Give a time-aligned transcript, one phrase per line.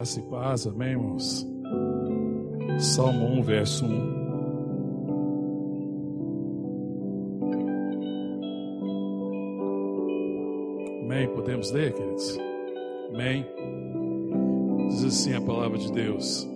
[0.00, 1.46] Graça e paz, amém, irmãos?
[2.78, 3.88] Salmo 1, verso 1.
[11.04, 11.28] Amém?
[11.34, 12.38] Podemos ler, queridos?
[13.12, 13.44] Amém?
[14.88, 16.48] Diz assim a palavra de Deus.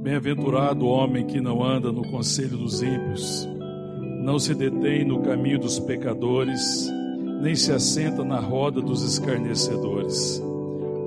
[0.00, 3.48] Bem-aventurado o homem que não anda no conselho dos ímpios,
[4.22, 6.88] não se detém no caminho dos pecadores,
[7.42, 10.40] nem se assenta na roda dos escarnecedores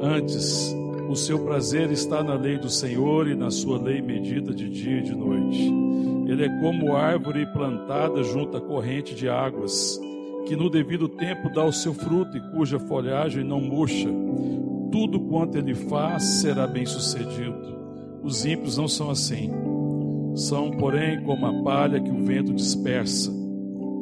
[0.02, 0.76] Antes,
[1.08, 4.98] o seu prazer está na lei do Senhor e na sua lei medita de dia
[4.98, 5.72] e de noite.
[6.28, 10.02] Ele é como árvore plantada junto à corrente de águas,
[10.48, 14.10] que no devido tempo dá o seu fruto e cuja folhagem não murcha.
[14.92, 17.78] Tudo quanto ele faz será bem sucedido.
[18.24, 19.52] Os ímpios não são assim.
[20.34, 23.32] São, porém, como a palha que o vento dispersa.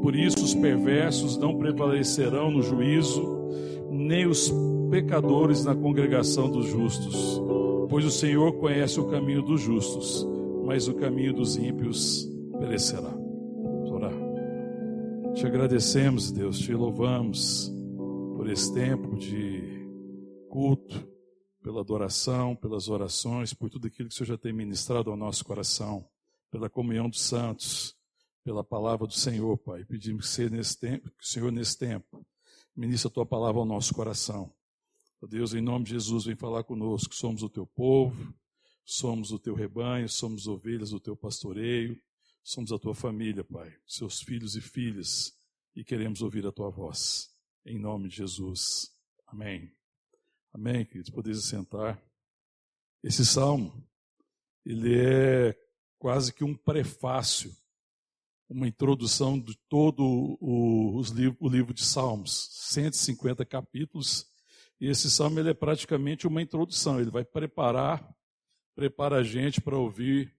[0.01, 3.49] Por isso os perversos não prevalecerão no juízo,
[3.91, 4.49] nem os
[4.89, 7.39] pecadores na congregação dos justos,
[7.89, 10.25] pois o Senhor conhece o caminho dos justos,
[10.65, 12.27] mas o caminho dos ímpios
[12.59, 13.09] perecerá.
[13.09, 14.13] Vamos orar.
[15.35, 17.71] Te agradecemos, Deus, te louvamos
[18.35, 19.87] por esse tempo de
[20.49, 21.07] culto,
[21.61, 25.45] pela adoração, pelas orações, por tudo aquilo que o Senhor já tem ministrado ao nosso
[25.45, 26.05] coração,
[26.49, 27.95] pela comunhão dos santos,
[28.43, 29.85] pela palavra do Senhor, Pai.
[29.85, 32.25] Pedimos que, nesse tempo, que o Senhor, nesse tempo,
[32.75, 34.51] ministre a tua palavra ao nosso coração
[35.27, 37.13] Deus, em nome de Jesus, vem falar conosco.
[37.13, 38.33] Somos o teu povo,
[38.85, 42.01] somos o teu rebanho, somos ovelhas do teu pastoreio,
[42.41, 45.33] somos a tua família, Pai, seus filhos e filhas,
[45.75, 47.29] e queremos ouvir a tua voz.
[47.65, 48.91] Em nome de Jesus.
[49.27, 49.71] Amém.
[50.53, 51.09] Amém, queridos.
[51.11, 52.01] Podeis sentar.
[53.03, 53.85] Esse salmo,
[54.65, 55.55] ele é
[55.97, 57.53] quase que um prefácio,
[58.49, 61.01] uma introdução de todo o, o,
[61.39, 64.29] o livro de Salmos, 150 capítulos
[64.79, 68.07] e esse salmo ele é praticamente uma introdução, ele vai preparar,
[68.73, 70.33] prepara a gente para ouvir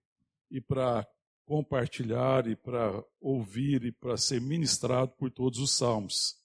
[0.50, 1.06] e para
[1.44, 6.36] compartilhar e para ouvir e para ser ministrado por todos os salmos.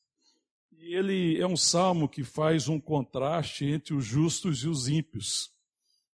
[0.78, 5.52] E ele é um salmo que faz um contraste entre os justos e os ímpios.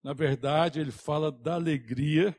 [0.02, 2.36] Na verdade, ele fala da alegria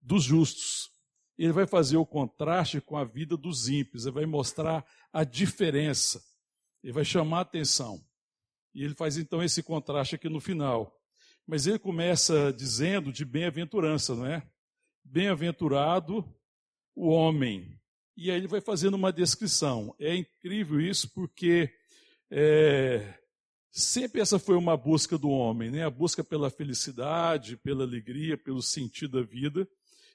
[0.00, 0.90] dos justos.
[1.38, 6.22] Ele vai fazer o contraste com a vida dos ímpios, ele vai mostrar a diferença.
[6.82, 8.04] Ele vai chamar a atenção.
[8.74, 11.00] E ele faz então esse contraste aqui no final.
[11.46, 14.42] Mas ele começa dizendo de bem-aventurança, não é?
[15.04, 16.24] Bem-aventurado
[16.94, 17.78] o homem.
[18.16, 19.94] E aí ele vai fazendo uma descrição.
[19.98, 21.70] É incrível isso porque
[22.30, 23.14] é,
[23.70, 25.84] sempre essa foi uma busca do homem, né?
[25.84, 29.68] A busca pela felicidade, pela alegria, pelo sentido da vida.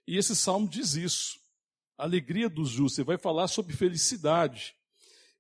[0.08, 1.38] E esse salmo diz isso.
[1.98, 3.00] A alegria dos justos.
[3.00, 4.74] Ele vai falar sobre felicidade.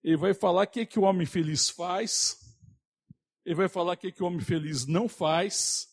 [0.03, 2.38] Ele vai falar o que, é que o homem feliz faz,
[3.49, 5.87] ele vai falar o que, que o homem feliz não faz,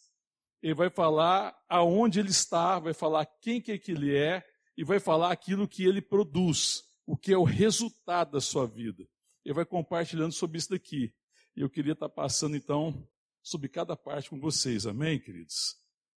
[0.62, 4.46] ele vai falar aonde ele está, vai falar quem que, é que ele é,
[4.76, 9.08] e vai falar aquilo que ele produz, o que é o resultado da sua vida.
[9.42, 11.14] Ele vai compartilhando sobre isso daqui.
[11.56, 13.08] E eu queria estar passando, então,
[13.42, 15.76] sobre cada parte com vocês, amém, queridos?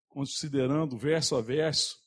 [0.10, 1.98] Considerando verso a verso,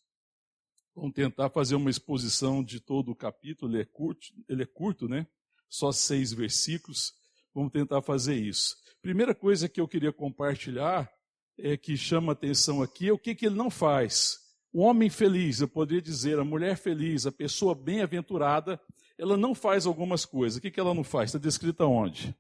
[0.94, 5.08] vamos tentar fazer uma exposição de todo o capítulo, ele é curto, ele é curto
[5.08, 5.26] né?
[5.70, 7.14] Só seis versículos,
[7.54, 8.81] vamos tentar fazer isso.
[9.02, 11.10] Primeira coisa que eu queria compartilhar,
[11.58, 14.38] é, que chama atenção aqui, é o que, que ele não faz.
[14.72, 18.80] O homem feliz, eu poderia dizer, a mulher feliz, a pessoa bem-aventurada,
[19.18, 20.58] ela não faz algumas coisas.
[20.58, 21.30] O que, que ela não faz?
[21.30, 22.32] Está descrito onde?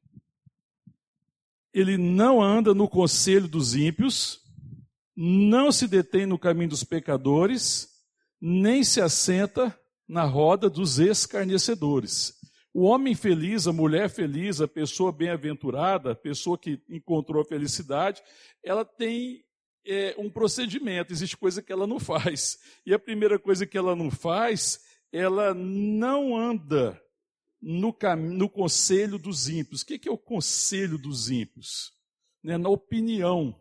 [1.74, 4.38] Ele não anda no conselho dos ímpios,
[5.16, 7.88] não se detém no caminho dos pecadores,
[8.40, 9.76] nem se assenta
[10.08, 12.34] na roda dos escarnecedores.
[12.74, 18.22] O homem feliz, a mulher feliz, a pessoa bem-aventurada, a pessoa que encontrou a felicidade,
[18.64, 19.44] ela tem
[19.84, 22.58] é, um procedimento, existe coisa que ela não faz.
[22.86, 24.80] E a primeira coisa que ela não faz,
[25.12, 27.00] ela não anda
[27.60, 29.82] no, no conselho dos ímpios.
[29.82, 31.92] O que é o conselho dos ímpios?
[32.42, 33.60] Né, na opinião.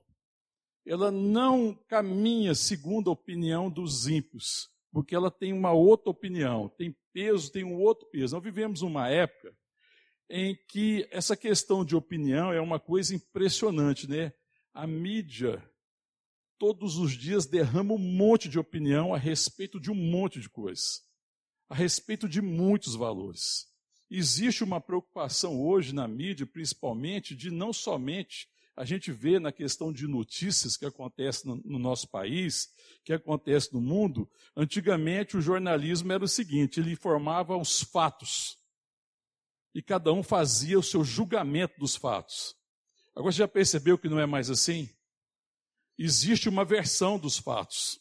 [0.85, 6.95] Ela não caminha segundo a opinião dos ímpios, porque ela tem uma outra opinião, tem
[7.13, 8.35] peso tem um outro peso.
[8.35, 9.55] Nós vivemos uma época
[10.29, 14.31] em que essa questão de opinião é uma coisa impressionante, né?
[14.73, 15.61] A mídia
[16.57, 21.01] todos os dias derrama um monte de opinião a respeito de um monte de coisas,
[21.67, 23.67] a respeito de muitos valores.
[24.09, 29.91] Existe uma preocupação hoje na mídia, principalmente, de não somente a gente vê na questão
[29.91, 32.69] de notícias que acontece no, no, nosso país,
[33.03, 38.57] que acontece no mundo, antigamente o jornalismo era o seguinte: ele informava os fatos.
[39.73, 42.55] E cada um fazia o seu julgamento dos fatos.
[43.15, 44.89] Agora, você já percebeu que não é mais assim?
[45.97, 47.99] Existe uma versão dos fatos,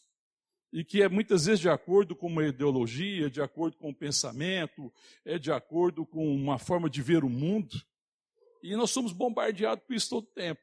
[0.73, 3.93] e que é muitas vezes de acordo com uma ideologia, de acordo com o um
[3.93, 4.91] pensamento,
[5.25, 7.75] é de acordo com uma forma de ver o mundo,
[8.61, 10.61] e nós somos bombardeados por isso todo o tempo.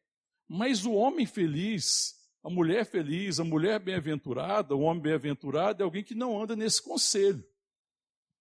[0.49, 6.03] Mas o homem feliz, a mulher feliz, a mulher bem-aventurada, o homem bem-aventurado é alguém
[6.03, 7.45] que não anda nesse conselho,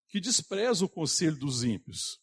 [0.08, 2.20] que despreza o conselho dos ímpios,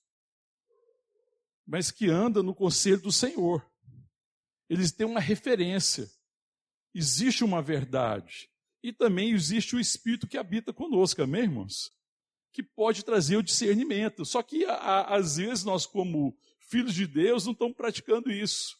[1.66, 3.64] mas que anda no conselho do Senhor.
[4.68, 6.08] Eles têm uma referência.
[6.94, 8.48] Existe uma verdade.
[8.82, 11.90] E também existe o Espírito que habita conosco, amém, irmãos?
[12.52, 14.24] Que pode trazer o discernimento.
[14.24, 16.36] Só que, a, às vezes, nós, como
[16.74, 18.76] filhos de Deus, não estamos praticando isso.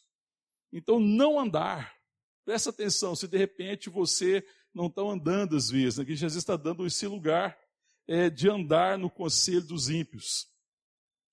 [0.69, 1.95] Então, não andar.
[2.43, 6.57] Presta atenção, se de repente você não está andando às vezes, né, que Jesus está
[6.57, 7.57] dando esse lugar
[8.05, 10.45] é, de andar no conselho dos ímpios.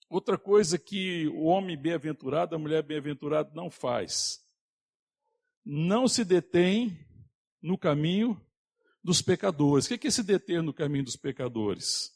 [0.08, 4.38] Outra coisa que o homem bem-aventurado, a mulher bem-aventurada não faz.
[5.64, 6.96] Não se detém
[7.60, 8.40] no caminho
[9.02, 9.86] dos pecadores.
[9.86, 12.12] O que é se deter no caminho dos pecadores?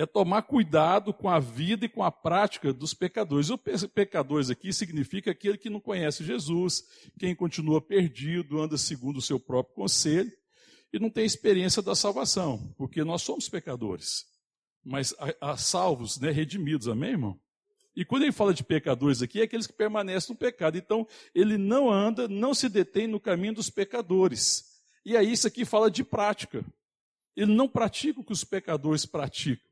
[0.00, 3.50] É tomar cuidado com a vida e com a prática dos pecadores.
[3.50, 6.84] O pecadores aqui significa aquele que não conhece Jesus,
[7.18, 10.32] quem continua perdido, anda segundo o seu próprio conselho
[10.90, 14.24] e não tem experiência da salvação, porque nós somos pecadores,
[14.82, 17.38] mas há, salvos, né, redimidos, amém, irmão?
[17.94, 20.78] E quando ele fala de pecadores aqui, é aqueles que permanecem no pecado.
[20.78, 24.80] Então, ele não anda, não se detém no caminho dos pecadores.
[25.04, 26.64] E aí, isso aqui fala de prática.
[27.36, 29.69] Ele não pratica o que os pecadores praticam.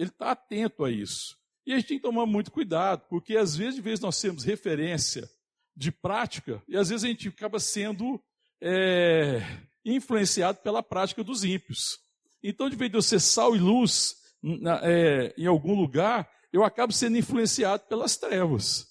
[0.00, 1.36] Ele está atento a isso.
[1.66, 4.44] E a gente tem que tomar muito cuidado, porque às vezes, de vez nós temos
[4.44, 5.28] referência
[5.76, 8.18] de prática, e às vezes a gente acaba sendo
[8.62, 9.42] é,
[9.84, 11.98] influenciado pela prática dos ímpios.
[12.42, 16.64] Então, de vez de eu ser sal e luz na, é, em algum lugar, eu
[16.64, 18.86] acabo sendo influenciado pelas trevas.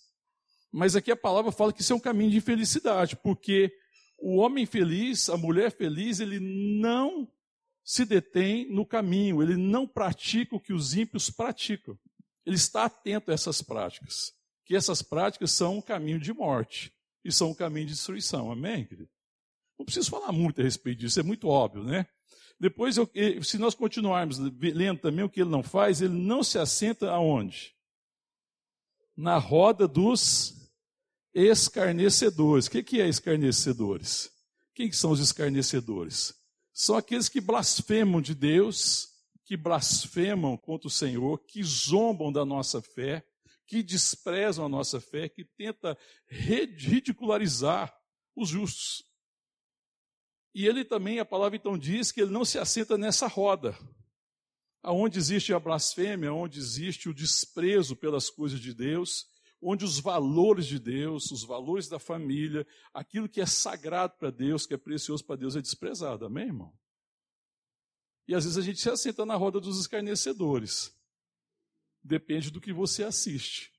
[0.71, 3.73] Mas aqui a palavra fala que isso é um caminho de infelicidade, porque
[4.19, 6.39] o homem feliz, a mulher feliz, ele
[6.79, 7.27] não
[7.89, 11.97] se detém no caminho, ele não pratica o que os ímpios praticam.
[12.45, 14.31] Ele está atento a essas práticas,
[14.63, 16.93] que essas práticas são um caminho de morte
[17.25, 18.51] e são um caminho de destruição.
[18.51, 19.09] Amém, querido?
[19.75, 22.05] Não preciso falar muito a respeito disso, é muito óbvio, né?
[22.59, 23.09] Depois, eu,
[23.41, 27.73] se nós continuarmos lendo também o que ele não faz, ele não se assenta aonde?
[29.17, 30.53] Na roda dos
[31.33, 32.67] escarnecedores.
[32.67, 34.29] O que é escarnecedores?
[34.75, 36.38] Quem são os escarnecedores?
[36.81, 39.09] São aqueles que blasfemam de Deus,
[39.43, 43.21] que blasfemam contra o Senhor, que zombam da nossa fé,
[43.67, 45.97] que desprezam a nossa fé, que tenta
[46.29, 47.93] ridicularizar
[48.33, 49.03] os justos.
[50.55, 53.77] E ele também, a palavra então diz que ele não se assenta nessa roda,
[54.81, 59.25] aonde existe a blasfêmia, onde existe o desprezo pelas coisas de Deus,
[59.61, 64.65] onde os valores de Deus, os valores da família, aquilo que é sagrado para Deus,
[64.65, 66.25] que é precioso para Deus, é desprezado.
[66.25, 66.73] Amém, irmão?
[68.27, 70.95] E às vezes a gente se assenta na roda dos escarnecedores.
[72.03, 73.73] Depende do que você assiste.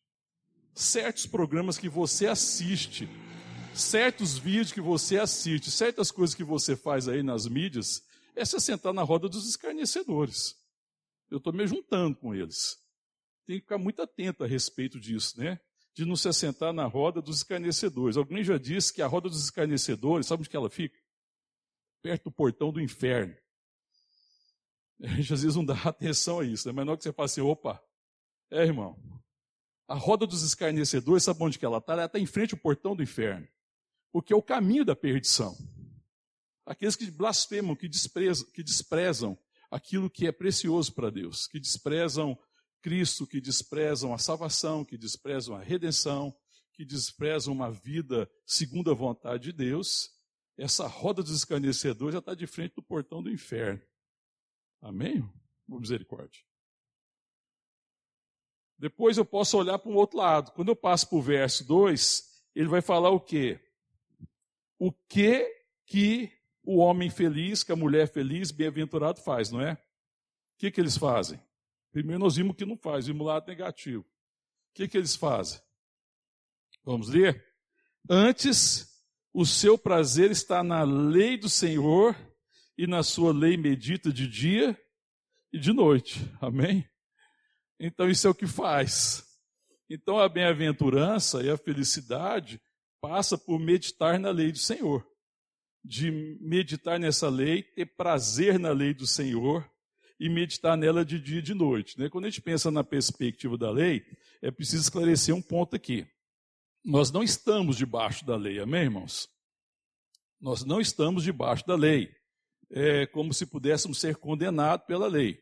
[0.74, 3.08] Certos programas que você assiste,
[3.74, 8.02] certos vídeos que você assiste, certas coisas que você faz aí nas mídias,
[8.34, 10.56] é se assentar na roda dos escarnecedores.
[11.30, 12.76] Eu estou me juntando com eles.
[13.46, 15.60] Tem que ficar muito atento a respeito disso, né?
[16.00, 18.16] De não se assentar na roda dos escarnecedores.
[18.16, 20.98] Alguém já disse que a roda dos escarnecedores, sabe onde que ela fica?
[22.00, 23.36] Perto do portão do inferno.
[25.04, 26.72] A gente às vezes não dá atenção a isso, né?
[26.72, 27.82] mas na hora que você fala assim, opa,
[28.50, 28.98] é irmão,
[29.86, 31.92] a roda dos escarnecedores, sabe onde que ela está?
[31.92, 33.46] Ela está em frente ao portão do inferno,
[34.10, 35.54] porque é o caminho da perdição.
[36.64, 39.38] Aqueles que blasfemam, que desprezam, que desprezam
[39.70, 42.38] aquilo que é precioso para Deus, que desprezam
[42.80, 46.34] Cristo, que desprezam a salvação, que desprezam a redenção,
[46.72, 50.10] que desprezam uma vida segundo a vontade de Deus,
[50.56, 53.82] essa roda dos escarnecedores já está de frente do portão do inferno.
[54.80, 55.22] Amém?
[55.66, 56.42] Por misericórdia.
[58.78, 60.52] Depois eu posso olhar para um outro lado.
[60.52, 63.60] Quando eu passo para o verso 2, ele vai falar o quê?
[64.78, 65.46] O que
[65.86, 66.32] que
[66.62, 69.72] o homem feliz, que a mulher feliz, bem-aventurado faz, não é?
[69.72, 69.78] O
[70.58, 71.40] que, que eles fazem?
[71.92, 74.02] Primeiro nós vimos que não faz, vimos o lado negativo.
[74.02, 75.60] O que, que eles fazem?
[76.84, 77.44] Vamos ler?
[78.08, 78.88] Antes,
[79.32, 82.16] o seu prazer está na lei do Senhor
[82.78, 84.80] e na sua lei medita de dia
[85.52, 86.20] e de noite.
[86.40, 86.88] Amém?
[87.78, 89.24] Então isso é o que faz.
[89.88, 92.60] Então a bem-aventurança e a felicidade
[93.00, 95.06] passa por meditar na lei do Senhor.
[95.82, 99.68] De meditar nessa lei, ter prazer na lei do Senhor
[100.20, 101.98] e meditar nela de dia e de noite.
[101.98, 102.10] Né?
[102.10, 104.04] Quando a gente pensa na perspectiva da lei,
[104.42, 106.06] é preciso esclarecer um ponto aqui.
[106.84, 109.30] Nós não estamos debaixo da lei, amém, irmãos?
[110.38, 112.14] Nós não estamos debaixo da lei.
[112.70, 115.40] É como se pudéssemos ser condenados pela lei,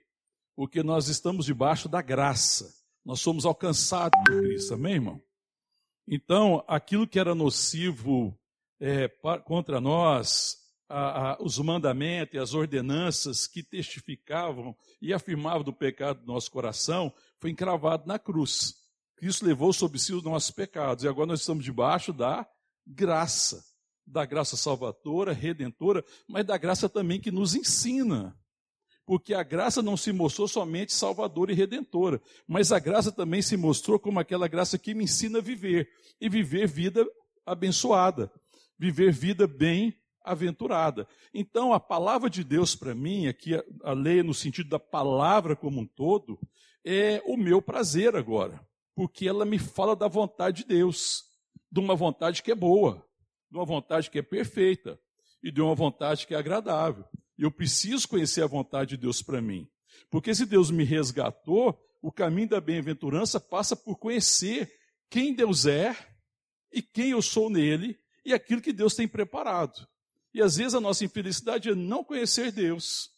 [0.55, 2.73] porque nós estamos debaixo da graça.
[3.05, 5.23] Nós somos alcançados por Cristo, amém, irmão?
[6.07, 8.39] Então, aquilo que era nocivo
[8.81, 9.09] é,
[9.45, 10.57] contra nós,
[10.89, 16.51] a, a, os mandamentos e as ordenanças que testificavam e afirmavam do pecado do nosso
[16.51, 18.75] coração, foi encravado na cruz.
[19.17, 21.05] Cristo levou sobre si os nossos pecados.
[21.05, 22.47] E agora nós estamos debaixo da
[22.87, 23.65] graça.
[24.07, 28.35] Da graça salvadora, redentora, mas da graça também que nos ensina.
[29.05, 33.57] Porque a graça não se mostrou somente salvadora e redentora, mas a graça também se
[33.57, 35.91] mostrou como aquela graça que me ensina a viver.
[36.19, 37.07] E viver vida
[37.45, 38.33] abençoada.
[38.79, 39.95] Viver vida bem
[40.31, 41.07] aventurada.
[41.33, 45.81] Então, a palavra de Deus para mim, aqui a lei no sentido da palavra como
[45.81, 46.39] um todo,
[46.85, 48.61] é o meu prazer agora,
[48.95, 51.25] porque ela me fala da vontade de Deus,
[51.71, 53.05] de uma vontade que é boa,
[53.51, 54.99] de uma vontade que é perfeita
[55.43, 57.05] e de uma vontade que é agradável.
[57.37, 59.69] Eu preciso conhecer a vontade de Deus para mim,
[60.11, 64.73] porque se Deus me resgatou, o caminho da bem-aventurança passa por conhecer
[65.11, 65.97] quem Deus é
[66.73, 69.87] e quem eu sou nele e aquilo que Deus tem preparado.
[70.33, 73.11] E às vezes a nossa infelicidade é não conhecer Deus.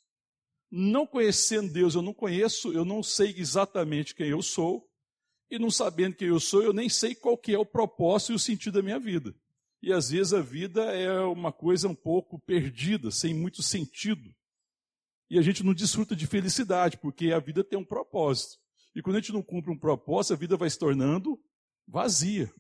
[0.70, 4.88] Não conhecendo Deus, eu não conheço, eu não sei exatamente quem eu sou.
[5.50, 8.34] E não sabendo quem eu sou, eu nem sei qual que é o propósito e
[8.36, 9.34] o sentido da minha vida.
[9.82, 14.32] E às vezes a vida é uma coisa um pouco perdida, sem muito sentido.
[15.28, 18.58] E a gente não desfruta de felicidade, porque a vida tem um propósito.
[18.94, 21.40] E quando a gente não cumpre um propósito, a vida vai se tornando
[21.86, 22.52] vazia.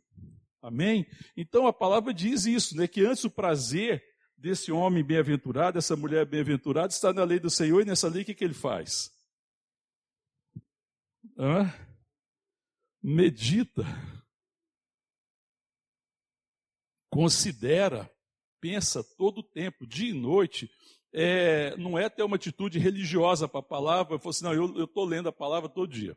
[0.62, 1.06] Amém?
[1.36, 2.86] Então a palavra diz isso, né?
[2.86, 4.02] Que antes o prazer
[4.40, 8.24] desse homem bem-aventurado, dessa mulher bem-aventurada, está na lei do Senhor, e nessa lei o
[8.24, 9.12] que, que ele faz?
[11.38, 11.72] Hã?
[13.02, 13.84] Medita.
[17.10, 18.10] Considera,
[18.60, 20.70] pensa todo o tempo, dia e noite.
[21.12, 25.04] É, não é ter uma atitude religiosa para a palavra, eu assim, não, eu estou
[25.04, 26.16] lendo a palavra todo dia.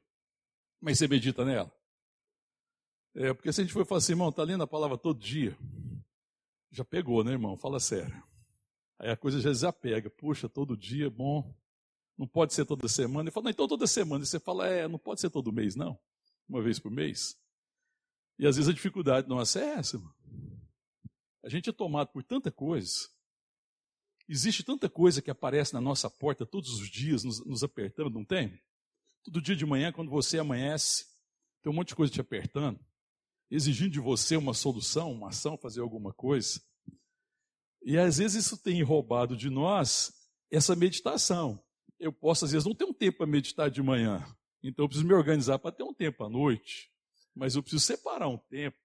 [0.80, 1.72] Mas você medita nela?
[3.16, 5.58] É, porque se a gente for falar assim, irmão, está lendo a palavra todo dia,
[6.74, 7.56] já pegou, né, irmão?
[7.56, 8.22] Fala sério.
[9.00, 10.10] Aí a coisa já desapega.
[10.10, 11.56] Puxa, todo dia, bom.
[12.18, 13.30] Não pode ser toda semana.
[13.30, 14.24] Ele fala, não, então toda semana.
[14.24, 15.98] E você fala, é, não pode ser todo mês, não.
[16.50, 17.38] Uma vez por mês.
[18.40, 20.14] E às vezes a dificuldade nossa é essa, irmão.
[21.44, 23.08] A gente é tomado por tanta coisa.
[24.28, 28.26] Existe tanta coisa que aparece na nossa porta todos os dias, nos, nos apertando, não
[28.26, 28.60] tem?
[29.24, 31.06] Todo dia de manhã, quando você amanhece,
[31.62, 32.80] tem um monte de coisa te apertando
[33.56, 36.60] exigindo de você uma solução, uma ação, fazer alguma coisa.
[37.84, 40.12] E às vezes isso tem roubado de nós
[40.50, 41.64] essa meditação.
[42.00, 44.26] Eu posso, às vezes, não ter um tempo para meditar de manhã.
[44.64, 46.90] Então eu preciso me organizar para ter um tempo à noite.
[47.36, 48.78] Mas eu preciso separar um tempo.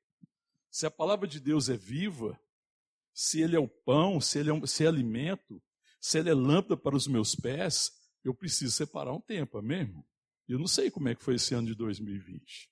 [0.70, 2.38] Se a palavra de Deus é viva,
[3.14, 5.62] se ele é o pão, se ele é, um, se é alimento,
[5.98, 7.90] se ele é lâmpada para os meus pés,
[8.22, 9.94] eu preciso separar um tempo, amém?
[10.46, 12.70] Eu não sei como é que foi esse ano de 2020.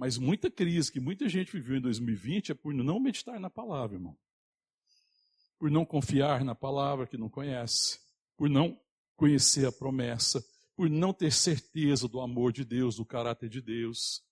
[0.00, 3.98] Mas muita crise que muita gente viveu em 2020 é por não meditar na palavra,
[3.98, 4.16] irmão.
[5.58, 8.00] Por não confiar na palavra que não conhece,
[8.34, 8.80] por não
[9.14, 10.42] conhecer a promessa,
[10.74, 14.22] por não ter certeza do amor de Deus, do caráter de Deus,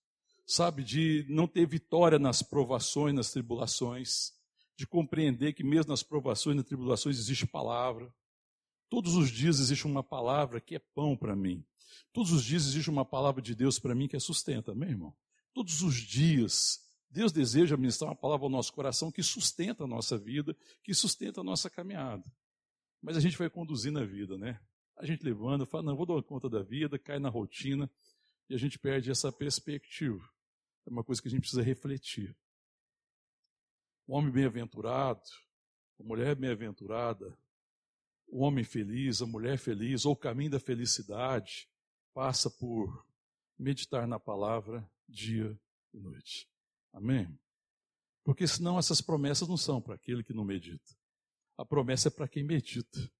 [0.43, 4.31] sabe, de não ter vitória nas provações, nas tribulações,
[4.75, 8.11] de compreender que mesmo nas provações e nas tribulações existe palavra.
[8.89, 11.63] Todos os dias existe uma palavra que é pão para mim.
[12.11, 15.15] Todos os dias existe uma palavra de Deus para mim que é sustenta, meu irmão?
[15.53, 16.79] Todos os dias,
[17.09, 21.41] Deus deseja ministrar uma palavra ao nosso coração que sustenta a nossa vida, que sustenta
[21.41, 22.23] a nossa caminhada.
[23.01, 24.59] Mas a gente vai conduzindo a vida, né?
[24.97, 27.89] A gente levando, fala, não, vou dar conta da vida, cai na rotina,
[28.49, 30.23] e a gente perde essa perspectiva.
[30.85, 32.35] É uma coisa que a gente precisa refletir.
[34.05, 35.21] O homem bem-aventurado,
[35.99, 37.37] a mulher bem-aventurada,
[38.27, 41.67] o homem feliz, a mulher feliz, ou o caminho da felicidade,
[42.13, 43.05] passa por
[43.57, 45.59] meditar na palavra dia
[45.93, 46.47] e noite.
[46.93, 47.27] Amém?
[48.23, 50.95] Porque senão essas promessas não são para aquele que não medita.
[51.57, 53.11] A promessa é para quem medita.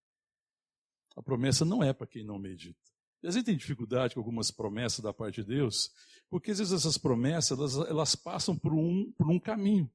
[1.16, 2.80] A promessa não é para quem não medita.
[3.22, 5.92] E a gente tem dificuldade com algumas promessas da parte de Deus,
[6.30, 9.92] porque às vezes essas promessas elas, elas passam por um, por um caminho.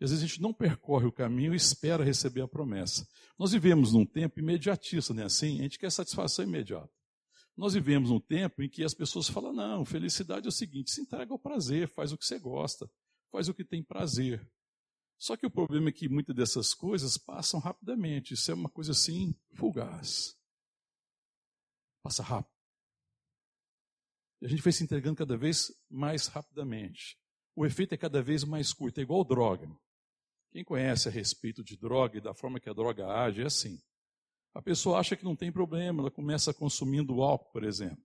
[0.00, 3.06] E às vezes a gente não percorre o caminho e espera receber a promessa.
[3.38, 5.58] Nós vivemos num tempo imediatista, não é assim?
[5.58, 6.95] A gente quer satisfação imediata.
[7.56, 11.00] Nós vivemos um tempo em que as pessoas falam: não, felicidade é o seguinte, se
[11.00, 12.90] entrega ao prazer, faz o que você gosta,
[13.32, 14.46] faz o que tem prazer.
[15.18, 18.92] Só que o problema é que muitas dessas coisas passam rapidamente, isso é uma coisa
[18.92, 20.36] assim, fugaz.
[22.02, 22.54] Passa rápido.
[24.42, 27.18] E a gente vai se entregando cada vez mais rapidamente.
[27.54, 29.66] O efeito é cada vez mais curto, é igual droga.
[30.50, 33.80] Quem conhece a respeito de droga e da forma que a droga age é assim.
[34.56, 38.02] A pessoa acha que não tem problema, ela começa consumindo álcool, por exemplo,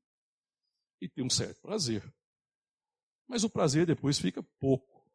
[1.00, 2.04] e tem um certo prazer.
[3.26, 5.10] Mas o prazer depois fica pouco.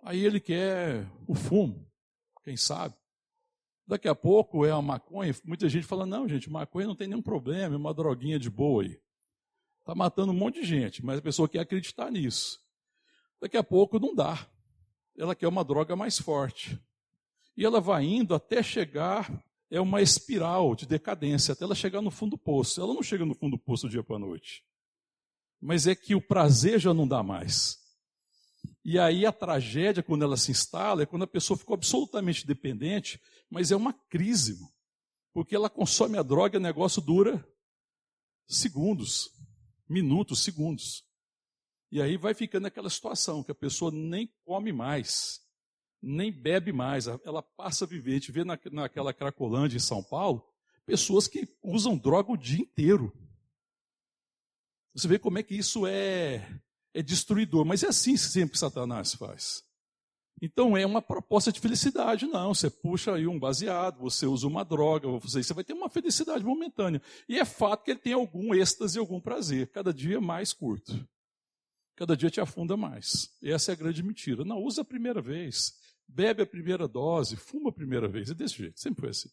[0.00, 1.90] Aí ele quer o fumo,
[2.44, 2.94] quem sabe.
[3.84, 5.34] Daqui a pouco é a maconha.
[5.44, 8.84] Muita gente fala: não, gente, maconha não tem nenhum problema, é uma droguinha de boa
[8.84, 8.96] aí.
[9.80, 12.60] Está matando um monte de gente, mas a pessoa quer acreditar nisso.
[13.40, 14.48] Daqui a pouco não dá.
[15.16, 16.80] Ela quer uma droga mais forte.
[17.56, 19.28] E ela vai indo até chegar,
[19.70, 22.80] é uma espiral de decadência, até ela chegar no fundo do poço.
[22.80, 24.64] Ela não chega no fundo do poço do dia para a noite.
[25.60, 27.78] Mas é que o prazer já não dá mais.
[28.84, 33.20] E aí a tragédia, quando ela se instala, é quando a pessoa ficou absolutamente dependente,
[33.50, 34.58] mas é uma crise,
[35.32, 37.46] porque ela consome a droga e o negócio dura
[38.46, 39.30] segundos,
[39.88, 41.04] minutos, segundos.
[41.90, 45.40] E aí vai ficando aquela situação que a pessoa nem come mais,
[46.02, 48.14] nem bebe mais, ela passa a viver.
[48.14, 50.44] Gente vê na, naquela Cracolândia em São Paulo,
[50.86, 53.12] pessoas que usam droga o dia inteiro.
[54.94, 56.60] Você vê como é que isso é,
[56.94, 59.64] é destruidor, mas é assim sempre que Satanás faz.
[60.40, 62.54] Então é uma proposta de felicidade, não.
[62.54, 67.02] Você puxa aí um baseado, você usa uma droga, você vai ter uma felicidade momentânea.
[67.28, 71.06] E é fato que ele tem algum êxtase, algum prazer, cada dia mais curto.
[71.96, 73.28] Cada dia te afunda mais.
[73.42, 74.44] Essa é a grande mentira.
[74.44, 75.74] Não, usa a primeira vez,
[76.08, 78.30] bebe a primeira dose, fuma a primeira vez.
[78.30, 79.30] É desse jeito, sempre foi assim.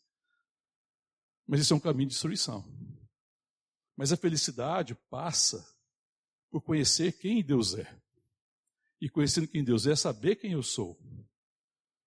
[1.48, 2.66] Mas isso é um caminho de destruição.
[3.96, 5.66] Mas a felicidade passa
[6.52, 8.00] por conhecer quem Deus é.
[9.00, 11.00] E conhecendo quem Deus é, saber quem eu sou.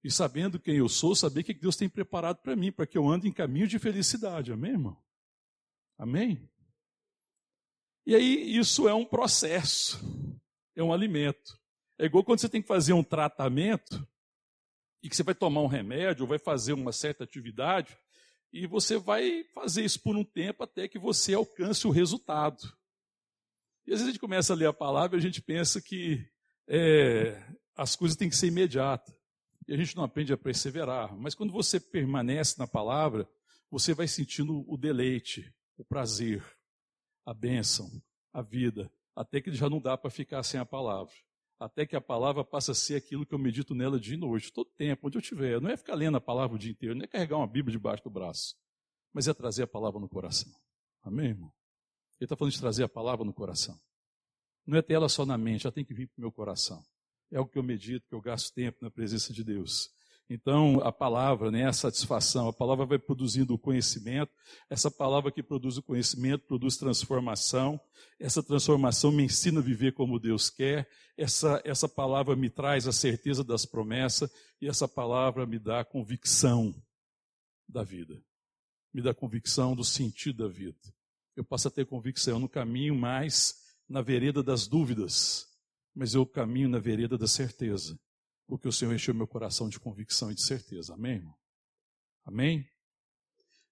[0.03, 2.97] E sabendo quem eu sou, saber o que Deus tem preparado para mim, para que
[2.97, 4.53] eu ande em caminho de felicidade.
[4.53, 4.97] Amém, irmão?
[5.97, 6.49] Amém?
[8.07, 10.01] E aí, isso é um processo,
[10.75, 11.61] é um alimento.
[11.99, 14.07] É igual quando você tem que fazer um tratamento
[15.03, 17.97] e que você vai tomar um remédio ou vai fazer uma certa atividade
[18.53, 22.63] e você vai fazer isso por um tempo até que você alcance o resultado.
[23.87, 26.27] E às vezes a gente começa a ler a palavra e a gente pensa que
[26.67, 27.43] é,
[27.77, 29.15] as coisas têm que ser imediatas.
[29.67, 31.15] E a gente não aprende a perseverar.
[31.17, 33.29] Mas quando você permanece na palavra,
[33.71, 36.43] você vai sentindo o deleite, o prazer,
[37.25, 37.91] a bênção,
[38.33, 41.13] a vida, até que já não dá para ficar sem a palavra.
[41.59, 44.53] Até que a palavra passa a ser aquilo que eu medito nela dia e noite,
[44.53, 45.61] todo tempo, onde eu estiver.
[45.61, 48.05] Não é ficar lendo a palavra o dia inteiro, não é carregar uma Bíblia debaixo
[48.05, 48.57] do braço,
[49.13, 50.53] mas é trazer a palavra no coração.
[51.03, 51.53] Amém, irmão?
[52.21, 53.79] Ele está falando de trazer a palavra no coração.
[54.65, 56.85] Não é ter ela só na mente, ela tem que vir para o meu coração.
[57.31, 59.91] É o que eu medito, que eu gasto tempo na presença de Deus.
[60.31, 64.31] Então, a palavra, né, a satisfação, a palavra vai produzindo o conhecimento,
[64.69, 67.81] essa palavra que produz o conhecimento produz transformação,
[68.21, 70.87] essa transformação me ensina a viver como Deus quer,
[71.17, 75.85] essa, essa palavra me traz a certeza das promessas, e essa palavra me dá a
[75.85, 76.75] convicção
[77.67, 78.23] da vida,
[78.93, 80.79] me dá a convicção do sentido da vida.
[81.35, 83.55] Eu passo a ter convicção no caminho mais
[83.89, 85.47] na vereda das dúvidas,
[85.95, 87.99] mas eu caminho na vereda da certeza,
[88.49, 90.95] porque o Senhor encheu meu coração de convicção e de certeza.
[90.95, 91.35] Amém, irmão?
[92.25, 92.67] Amém?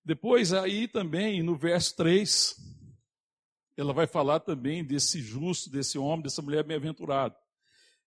[0.04, 2.54] Depois, aí também, no verso 3,
[3.76, 7.36] ela vai falar também desse justo, desse homem, dessa mulher bem-aventurada.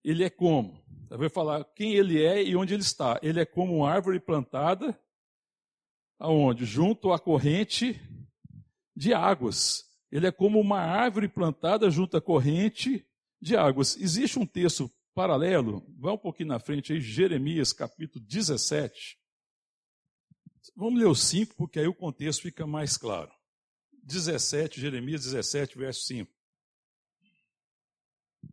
[0.01, 0.81] Ele é como?
[1.09, 3.19] Ela vai falar quem ele é e onde ele está.
[3.21, 4.97] Ele é como uma árvore plantada,
[6.17, 6.63] aonde?
[6.63, 7.99] Junto à corrente
[8.95, 13.05] de águas ele é como uma árvore plantada junto à corrente
[13.41, 13.95] de águas.
[13.97, 19.17] Existe um texto paralelo, vai um pouquinho na frente aí, Jeremias capítulo 17.
[20.77, 23.29] Vamos ler o 5, porque aí o contexto fica mais claro.
[24.01, 26.31] 17, Jeremias 17, verso 5.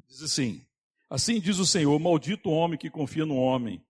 [0.08, 0.66] Diz assim:
[1.08, 3.80] Assim diz o Senhor: Maldito o homem que confia no homem,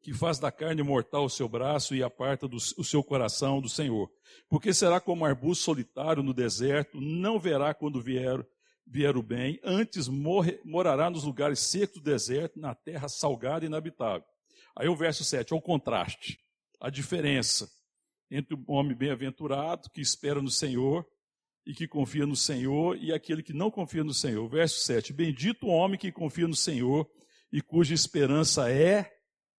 [0.00, 3.68] que faz da carne mortal o seu braço e aparta do, o seu coração do
[3.68, 4.10] Senhor.
[4.48, 8.42] Porque será como arbusto solitário no deserto, não verá quando vier,
[8.86, 13.68] vier o bem, antes morre, morará nos lugares secos do deserto, na terra salgada e
[13.68, 14.26] inabitável.
[14.76, 16.38] Aí o verso 7, é o contraste,
[16.80, 17.68] a diferença
[18.30, 21.06] entre o homem bem-aventurado, que espera no Senhor
[21.64, 24.48] e que confia no Senhor, e aquele que não confia no Senhor.
[24.48, 27.08] Verso 7, bendito o homem que confia no Senhor
[27.52, 29.12] e cuja esperança é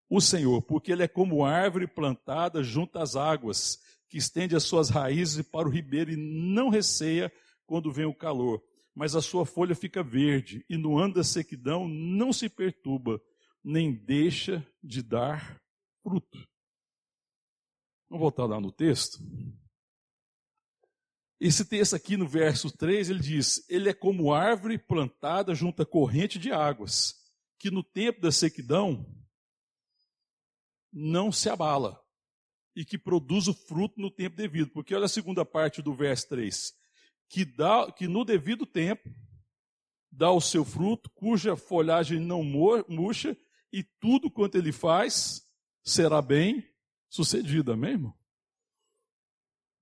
[0.09, 3.77] o Senhor, porque ele é como árvore plantada junto às águas,
[4.09, 7.31] que estende as suas raízes para o ribeiro e não receia
[7.65, 8.63] quando vem o calor,
[8.97, 13.21] mas a sua folha fica verde e no ano da sequidão não se perturba,
[13.63, 15.61] nem deixa de dar
[16.01, 16.39] fruto.
[18.09, 19.19] Vamos voltar lá no texto.
[21.39, 25.85] Esse texto aqui no verso 3, ele diz: Ele é como árvore plantada junto à
[25.85, 27.13] corrente de águas,
[27.59, 29.05] que no tempo da sequidão
[30.91, 32.03] não se abala
[32.75, 34.71] e que produz o fruto no tempo devido.
[34.71, 36.73] Porque olha a segunda parte do verso 3:
[37.29, 39.09] que, dá, que no devido tempo
[40.11, 43.37] dá o seu fruto, cuja folhagem não murcha,
[43.71, 45.43] e tudo quanto ele faz
[45.83, 46.67] será bem
[47.09, 47.71] sucedido.
[47.71, 48.17] Amém, irmão?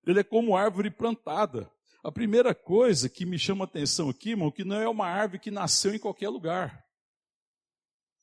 [0.06, 1.72] Ele é como árvore plantada.
[2.04, 5.50] A primeira coisa que me chama atenção aqui, irmão, que não é uma árvore que
[5.50, 6.86] nasceu em qualquer lugar.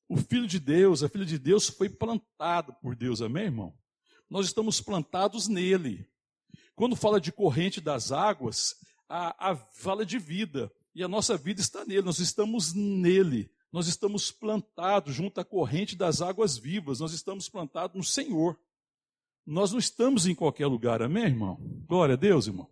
[0.09, 3.77] O Filho de Deus, a Filha de Deus foi plantado por Deus, amém, irmão?
[4.29, 6.09] Nós estamos plantados nele.
[6.75, 8.75] Quando fala de corrente das águas,
[9.13, 10.73] a, a fala de vida.
[10.95, 13.51] E a nossa vida está nele, nós estamos nele.
[13.71, 18.59] Nós estamos plantados junto à corrente das águas vivas, nós estamos plantados no Senhor.
[19.47, 21.59] Nós não estamos em qualquer lugar, amém, irmão?
[21.87, 22.71] Glória a Deus, irmão.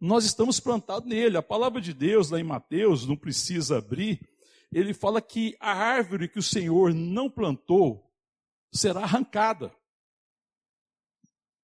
[0.00, 1.36] Nós estamos plantados nele.
[1.36, 4.20] A palavra de Deus, lá em Mateus, não precisa abrir,
[4.72, 8.10] ele fala que a árvore que o Senhor não plantou
[8.72, 9.74] será arrancada.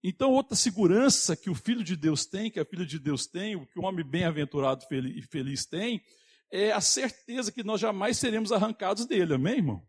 [0.06, 3.56] Então, outra segurança que o Filho de Deus tem, que a filha de Deus tem,
[3.56, 6.04] o que o homem bem-aventurado e feliz tem,
[6.52, 9.88] é a certeza que nós jamais seremos arrancados dele, amém, irmão?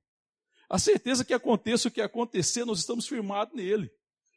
[0.69, 3.91] A certeza que aconteça o que acontecer, nós estamos firmados nele.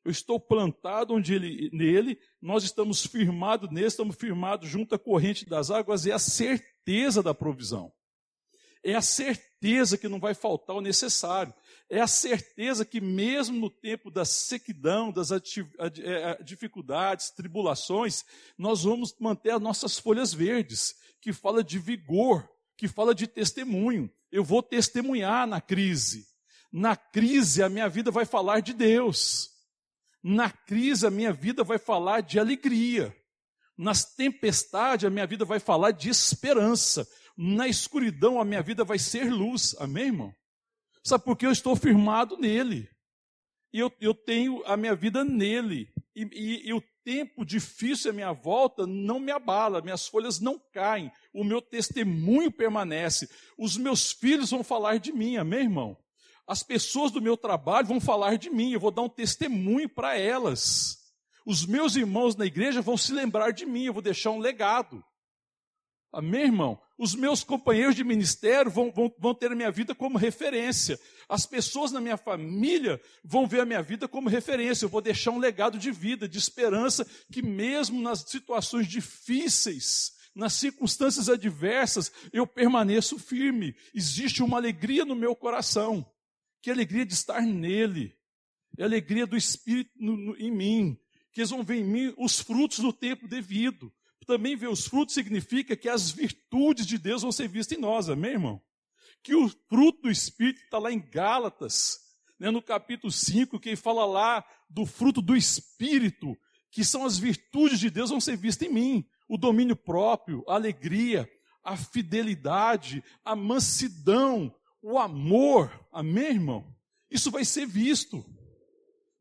[0.04, 5.48] Eu estou plantado onde ele, nele, nós estamos firmados nele, estamos firmados junto à corrente
[5.48, 7.92] das águas, é a certeza da provisão.
[8.82, 11.54] É a certeza que não vai faltar o necessário.
[11.90, 18.24] É a certeza que, mesmo no tempo da sequidão, das é, dificuldades, tribulações,
[18.58, 22.46] nós vamos manter as nossas folhas verdes, que fala de vigor,
[22.76, 24.10] que fala de testemunho.
[24.30, 26.26] Eu vou testemunhar na crise.
[26.70, 29.50] Na crise, a minha vida vai falar de Deus.
[30.22, 33.16] Na crise, a minha vida vai falar de alegria.
[33.78, 37.08] Nas tempestades, a minha vida vai falar de esperança.
[37.34, 39.74] Na escuridão, a minha vida vai ser luz.
[39.78, 40.34] Amém, irmão?
[41.08, 42.86] Sabe por que eu estou firmado nele?
[43.72, 45.90] E eu, eu tenho a minha vida nele.
[46.14, 50.60] E, e, e o tempo difícil à minha volta não me abala, minhas folhas não
[50.70, 53.26] caem, o meu testemunho permanece.
[53.56, 55.96] Os meus filhos vão falar de mim, amém, irmão?
[56.46, 60.14] As pessoas do meu trabalho vão falar de mim, eu vou dar um testemunho para
[60.18, 60.98] elas.
[61.46, 65.02] Os meus irmãos na igreja vão se lembrar de mim, eu vou deixar um legado.
[66.12, 66.80] Amém, irmão?
[66.96, 70.98] Os meus companheiros de ministério vão, vão, vão ter a minha vida como referência.
[71.28, 74.84] As pessoas na minha família vão ver a minha vida como referência.
[74.84, 80.54] Eu vou deixar um legado de vida, de esperança, que mesmo nas situações difíceis, nas
[80.54, 83.76] circunstâncias adversas, eu permaneço firme.
[83.94, 86.06] Existe uma alegria no meu coração
[86.60, 88.16] que alegria de estar nele,
[88.76, 90.98] é alegria do Espírito no, no, em mim,
[91.32, 93.92] que eles vão ver em mim os frutos do tempo devido.
[94.28, 98.10] Também ver os frutos significa que as virtudes de Deus vão ser vistas em nós,
[98.10, 98.62] amém, irmão?
[99.22, 101.96] Que o fruto do Espírito está lá em Gálatas,
[102.38, 106.36] né, no capítulo 5, que fala lá do fruto do Espírito,
[106.70, 109.08] que são as virtudes de Deus vão ser vistas em mim.
[109.26, 111.26] O domínio próprio, a alegria,
[111.64, 116.76] a fidelidade, a mansidão, o amor, amém, irmão?
[117.10, 118.22] Isso vai ser visto.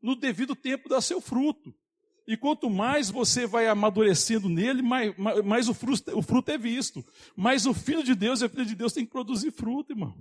[0.02, 1.74] No devido tempo dá seu fruto.
[2.28, 7.02] E quanto mais você vai amadurecendo nele, mais, mais o, fruto, o, fruto, é visto.
[7.34, 10.14] Mas o Filho de Deus e a Filha de Deus tem que produzir fruto, irmão.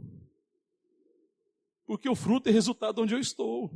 [1.85, 3.69] Porque o fruto é resultado onde eu estou.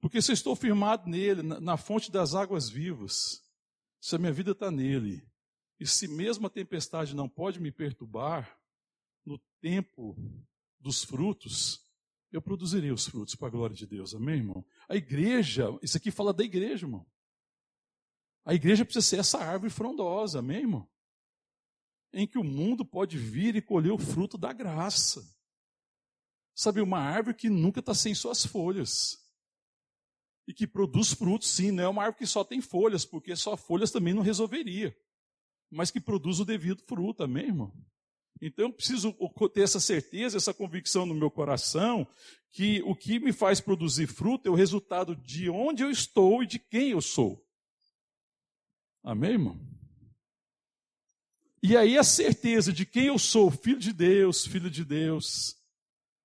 [0.00, 3.42] Porque se eu estou firmado nele, na, na fonte das águas vivas,
[4.00, 5.28] se a minha vida está nele,
[5.78, 8.58] e se mesmo a tempestade não pode me perturbar,
[9.26, 10.16] no tempo
[10.80, 11.83] dos frutos,
[12.34, 14.12] eu produzirei os frutos para a glória de Deus.
[14.12, 14.66] Amém, irmão?
[14.88, 17.06] A igreja, isso aqui fala da igreja, irmão.
[18.44, 20.90] A igreja precisa ser essa árvore frondosa, amém, irmão?
[22.12, 25.24] Em que o mundo pode vir e colher o fruto da graça.
[26.56, 29.16] Sabe, uma árvore que nunca está sem suas folhas.
[30.48, 33.56] E que produz frutos, sim, não é uma árvore que só tem folhas, porque só
[33.56, 34.94] folhas também não resolveria.
[35.70, 37.72] Mas que produz o devido fruto, amém, irmão?
[38.40, 39.14] Então eu preciso
[39.52, 42.06] ter essa certeza, essa convicção no meu coração,
[42.50, 46.46] que o que me faz produzir fruto é o resultado de onde eu estou e
[46.46, 47.44] de quem eu sou.
[49.02, 49.60] Amém, irmão?
[51.62, 55.56] E aí a certeza de quem eu sou, filho de Deus, filho de Deus.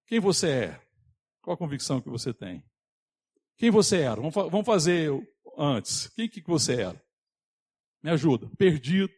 [0.06, 0.82] Quem você é?
[1.42, 2.64] Qual a convicção que você tem?
[3.58, 4.20] Quem você era?
[4.22, 5.10] Vamos fazer
[5.58, 6.08] antes.
[6.10, 7.06] Quem que você era?
[8.04, 8.50] Me ajuda.
[8.58, 9.14] Perdido,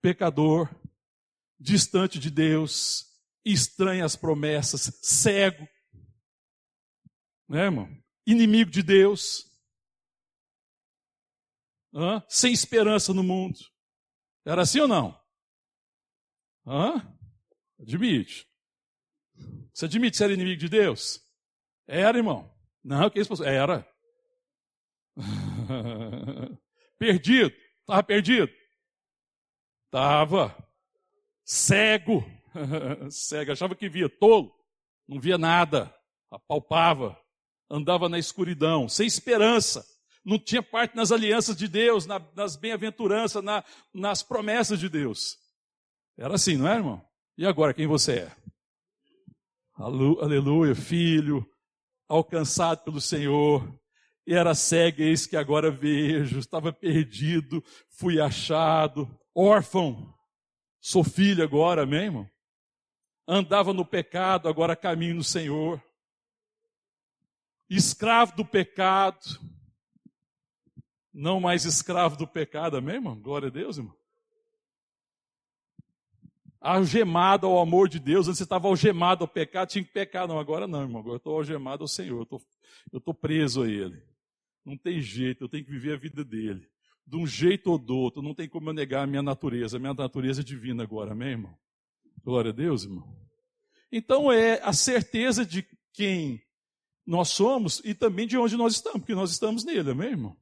[0.00, 0.68] pecador,
[1.60, 3.04] distante de Deus,
[3.44, 5.68] estranha às promessas, cego,
[7.48, 7.88] né, irmão?
[8.26, 9.44] Inimigo de Deus.
[11.92, 12.24] Hã?
[12.28, 13.58] Sem esperança no mundo.
[14.46, 15.20] Era assim ou não?
[16.64, 17.16] Hã?
[17.80, 18.46] Admite.
[19.74, 21.20] Você admite ser inimigo de Deus?
[21.88, 22.54] Era, irmão.
[22.84, 23.42] Não, que isso?
[23.42, 23.84] Era.
[26.98, 27.52] perdido.
[27.80, 28.52] Estava perdido.
[29.86, 30.69] Estava.
[31.50, 32.24] Cego.
[33.10, 33.50] Cego.
[33.50, 34.08] Achava que via.
[34.08, 34.54] Tolo.
[35.08, 35.92] Não via nada.
[36.30, 37.18] Apalpava.
[37.68, 38.88] Andava na escuridão.
[38.88, 39.84] Sem esperança.
[40.24, 45.38] Não tinha parte nas alianças de Deus, nas bem-aventuranças, na, nas promessas de Deus.
[46.16, 47.02] Era assim, não é, irmão?
[47.36, 48.36] E agora, quem você é?
[49.74, 51.44] Aleluia, filho,
[52.06, 53.66] alcançado pelo Senhor,
[54.28, 60.14] era cego, eis que agora vejo, estava perdido, fui achado, órfão,
[60.80, 62.30] sou filho agora, amém, irmão?
[63.26, 65.82] Andava no pecado, agora caminho no Senhor.
[67.68, 69.20] Escravo do pecado,
[71.12, 73.20] não mais escravo do pecado, amém, irmão?
[73.20, 73.96] Glória a Deus, irmão.
[76.60, 80.38] Algemado ao amor de Deus, antes você estava algemado ao pecado, tinha que pecar, não,
[80.38, 82.26] agora não, irmão, agora eu estou algemado ao Senhor,
[82.92, 84.02] eu estou preso a Ele.
[84.64, 86.68] Não tem jeito, eu tenho que viver a vida dele.
[87.06, 89.76] De um jeito ou do outro, não tem como eu negar a minha natureza.
[89.76, 91.58] A minha natureza é divina agora, amém, irmão?
[92.22, 93.16] Glória a Deus, irmão.
[93.90, 96.40] Então é a certeza de quem
[97.06, 100.36] nós somos e também de onde nós estamos, porque nós estamos nele, amém, irmão?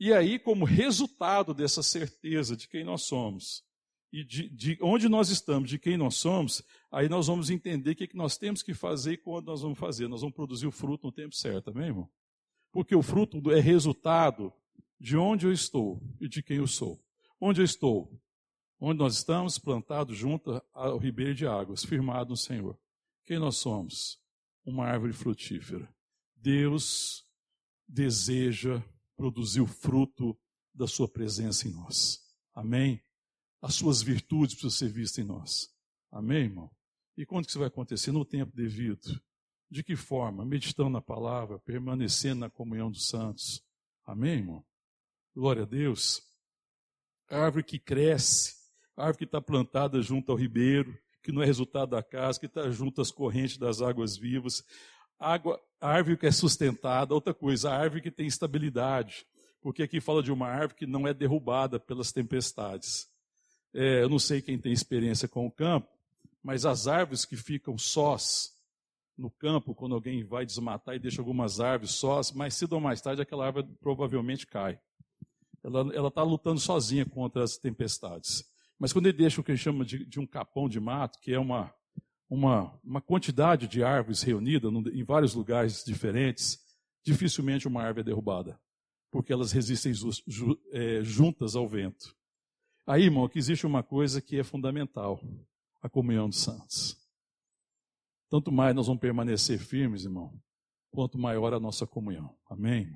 [0.00, 3.62] E aí, como resultado dessa certeza de quem nós somos
[4.12, 7.96] e de, de onde nós estamos, de quem nós somos, aí nós vamos entender o
[7.96, 10.08] que, é que nós temos que fazer e quando nós vamos fazer.
[10.08, 12.08] Nós vamos produzir o fruto no tempo certo, amém, irmão?
[12.72, 14.52] Porque o fruto é resultado
[14.98, 17.02] de onde eu estou e de quem eu sou.
[17.40, 18.10] Onde eu estou?
[18.80, 22.78] Onde nós estamos plantados junto ao ribeiro de águas, firmado no Senhor.
[23.24, 24.20] Quem nós somos?
[24.64, 25.88] Uma árvore frutífera.
[26.36, 27.26] Deus
[27.88, 28.82] deseja
[29.16, 30.38] produzir o fruto
[30.74, 32.20] da sua presença em nós.
[32.54, 33.02] Amém?
[33.60, 35.74] As suas virtudes precisam ser vistas em nós.
[36.10, 36.70] Amém, irmão?
[37.16, 38.12] E quando que isso vai acontecer?
[38.12, 39.20] No tempo devido.
[39.70, 40.44] De que forma?
[40.44, 43.62] Meditando na palavra, permanecendo na comunhão dos santos.
[44.04, 44.64] Amém, irmão?
[45.34, 46.22] Glória a Deus.
[47.28, 48.54] Árvore que cresce,
[48.96, 52.70] árvore que está plantada junto ao ribeiro, que não é resultado da casa, que está
[52.70, 54.62] junto às correntes das águas vivas.
[55.18, 59.26] Água, árvore que é sustentada, outra coisa, árvore que tem estabilidade.
[59.60, 63.08] Porque aqui fala de uma árvore que não é derrubada pelas tempestades.
[63.72, 65.88] É, eu não sei quem tem experiência com o campo,
[66.44, 68.52] mas as árvores que ficam sós,
[69.18, 73.00] no campo, quando alguém vai desmatar e deixa algumas árvores sós, mais cedo ou mais
[73.00, 74.78] tarde aquela árvore provavelmente cai.
[75.64, 78.44] Ela está lutando sozinha contra as tempestades.
[78.78, 81.32] Mas quando ele deixa o que gente chama de, de um capão de mato, que
[81.32, 81.72] é uma,
[82.28, 86.58] uma, uma quantidade de árvores reunidas em vários lugares diferentes,
[87.02, 88.60] dificilmente uma árvore é derrubada,
[89.10, 89.92] porque elas resistem
[90.72, 92.14] é, juntas ao vento.
[92.86, 95.18] Aí, irmão, aqui existe uma coisa que é fundamental:
[95.80, 96.98] a comunhão dos santos.
[98.28, 100.38] Tanto mais nós vamos permanecer firmes, irmão,
[100.90, 102.36] quanto maior a nossa comunhão.
[102.50, 102.94] Amém?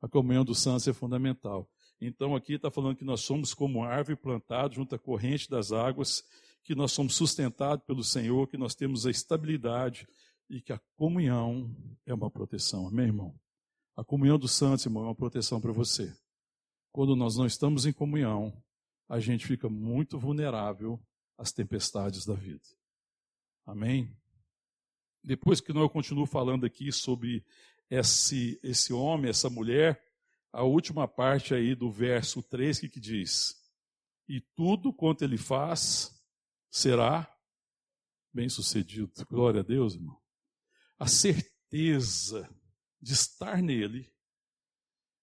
[0.00, 1.70] A comunhão dos santos é fundamental.
[2.00, 6.24] Então aqui está falando que nós somos como árvore plantada junto à corrente das águas,
[6.62, 10.06] que nós somos sustentados pelo Senhor, que nós temos a estabilidade
[10.48, 12.86] e que a comunhão é uma proteção.
[12.88, 13.34] Amém, irmão?
[13.96, 16.12] A comunhão dos santos, irmão, é uma proteção para você.
[16.90, 18.52] Quando nós não estamos em comunhão,
[19.08, 21.00] a gente fica muito vulnerável
[21.36, 22.64] às tempestades da vida.
[23.66, 24.14] Amém?
[25.22, 27.44] Depois que eu continuo falando aqui sobre
[27.90, 30.02] esse, esse homem, essa mulher,
[30.54, 33.56] a última parte aí do verso 3, que, que diz?
[34.28, 36.14] E tudo quanto ele faz
[36.70, 37.28] será
[38.32, 39.10] bem sucedido.
[39.28, 40.16] Glória a Deus, irmão.
[40.96, 42.48] A certeza
[43.02, 44.08] de estar nele,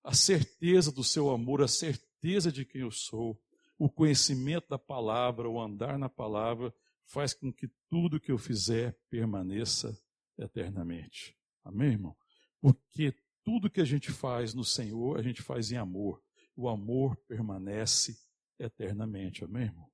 [0.03, 3.41] a certeza do seu amor, a certeza de quem eu sou,
[3.79, 8.99] o conhecimento da palavra, o andar na palavra, faz com que tudo que eu fizer
[9.09, 9.97] permaneça
[10.37, 11.37] eternamente.
[11.63, 12.17] Amém, irmão?
[12.59, 16.21] Porque tudo que a gente faz no Senhor, a gente faz em amor.
[16.55, 18.17] O amor permanece
[18.59, 19.43] eternamente.
[19.43, 19.89] Amém, irmão?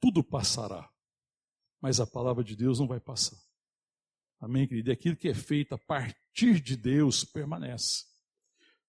[0.00, 0.90] Tudo passará,
[1.80, 3.38] mas a palavra de Deus não vai passar.
[4.40, 4.90] Amém, querido?
[4.90, 8.04] E aquilo que é feito a partir de Deus permanece.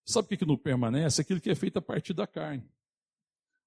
[0.06, 1.22] Sabe o que, não permanece?
[1.22, 2.68] Aquilo que é feito a partir da carne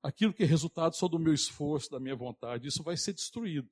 [0.07, 3.69] aquilo que é resultado só do meu esforço, da minha vontade, isso vai ser destruído.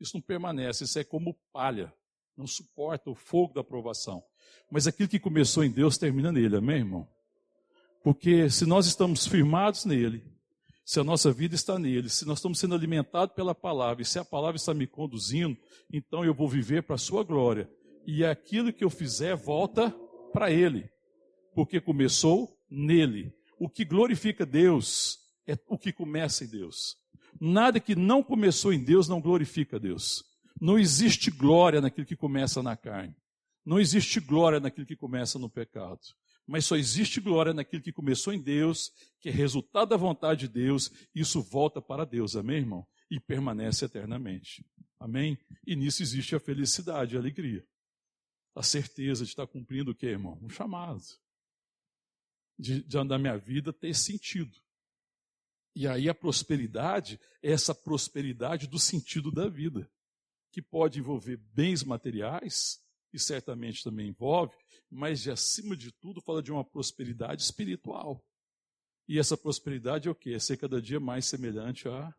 [0.00, 1.94] Isso não permanece, isso é como palha,
[2.36, 4.24] não suporta o fogo da aprovação.
[4.70, 7.08] Mas aquilo que começou em Deus termina nele, amém, irmão?
[8.02, 10.24] Porque se nós estamos firmados nele,
[10.84, 14.18] se a nossa vida está nele, se nós estamos sendo alimentados pela palavra, e se
[14.18, 15.56] a palavra está me conduzindo,
[15.92, 17.70] então eu vou viver para a sua glória.
[18.06, 19.94] E aquilo que eu fizer volta
[20.32, 20.88] para ele.
[21.54, 23.32] Porque começou nele.
[23.58, 26.96] O que glorifica Deus é o que começa em Deus.
[27.40, 30.24] Nada que não começou em Deus não glorifica Deus.
[30.60, 33.14] Não existe glória naquilo que começa na carne.
[33.64, 36.00] Não existe glória naquilo que começa no pecado.
[36.46, 40.48] Mas só existe glória naquilo que começou em Deus, que é resultado da vontade de
[40.48, 42.86] Deus, e isso volta para Deus, amém, irmão?
[43.10, 44.66] E permanece eternamente.
[44.98, 45.38] Amém?
[45.66, 47.64] E nisso existe a felicidade, a alegria.
[48.54, 50.38] A certeza de estar cumprindo o que, irmão?
[50.42, 51.02] Um chamado.
[52.58, 54.58] De, de andar minha vida ter sentido.
[55.74, 59.90] E aí a prosperidade é essa prosperidade do sentido da vida,
[60.50, 62.80] que pode envolver bens materiais,
[63.12, 64.54] e certamente também envolve,
[64.90, 68.24] mas de acima de tudo fala de uma prosperidade espiritual.
[69.08, 70.34] E essa prosperidade é o quê?
[70.34, 72.14] É ser cada dia mais semelhante a,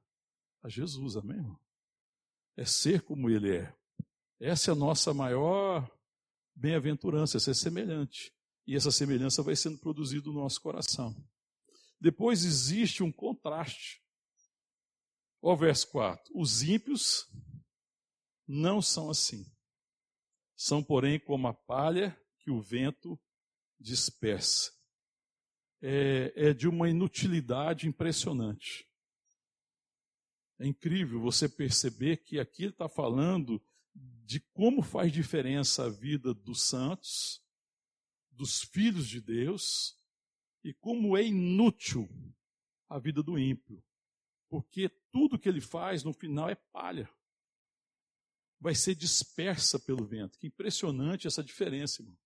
[0.62, 1.41] a Jesus, amém?
[2.58, 3.73] É ser como Ele é.
[4.39, 5.89] Essa é a nossa maior
[6.56, 8.34] bem-aventurança, é ser semelhante.
[8.67, 11.15] E essa semelhança vai sendo produzida no nosso coração.
[11.99, 14.01] Depois existe um contraste.
[15.41, 16.32] Olha o verso 4.
[16.36, 17.27] Os ímpios
[18.47, 19.45] não são assim.
[20.63, 23.19] São, porém, como a palha que o vento
[23.80, 24.71] dispersa.
[25.82, 28.88] É, é de uma inutilidade impressionante.
[30.60, 33.60] É incrível você perceber que aqui ele está falando
[34.24, 37.43] de como faz diferença a vida dos santos,
[38.30, 39.97] dos filhos de Deus,
[40.63, 42.08] e como é inútil
[42.88, 43.84] a vida do ímpio.
[44.47, 47.10] Porque tudo que ele faz no final é palha.
[48.62, 50.38] Vai ser dispersa pelo vento.
[50.38, 52.17] Que impressionante essa diferença, irmão.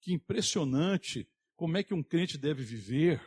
[0.00, 3.24] Que impressionante como é que um crente deve viver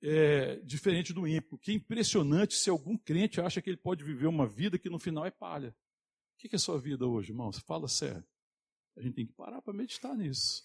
[0.00, 1.58] é, diferente do ímpio.
[1.58, 5.26] Que impressionante se algum crente acha que ele pode viver uma vida que no final
[5.26, 5.70] é palha.
[5.70, 7.52] O que é sua vida hoje, irmão?
[7.52, 8.24] Você fala sério.
[8.96, 10.62] A gente tem que parar para meditar nisso